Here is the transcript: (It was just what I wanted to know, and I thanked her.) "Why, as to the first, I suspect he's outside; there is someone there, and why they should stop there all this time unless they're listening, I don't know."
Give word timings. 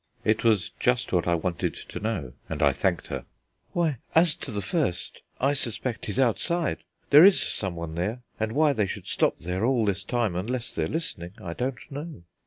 (It 0.23 0.43
was 0.43 0.71
just 0.79 1.13
what 1.13 1.27
I 1.27 1.35
wanted 1.35 1.75
to 1.75 1.99
know, 1.99 2.33
and 2.49 2.63
I 2.63 2.71
thanked 2.73 3.09
her.) 3.09 3.23
"Why, 3.73 3.97
as 4.15 4.33
to 4.37 4.49
the 4.49 4.63
first, 4.63 5.21
I 5.39 5.53
suspect 5.53 6.07
he's 6.07 6.17
outside; 6.17 6.79
there 7.11 7.23
is 7.23 7.39
someone 7.39 7.93
there, 7.93 8.23
and 8.39 8.53
why 8.53 8.73
they 8.73 8.87
should 8.87 9.05
stop 9.05 9.37
there 9.37 9.63
all 9.63 9.85
this 9.85 10.03
time 10.03 10.35
unless 10.35 10.73
they're 10.73 10.87
listening, 10.87 11.33
I 11.39 11.53
don't 11.53 11.77
know." 11.91 12.23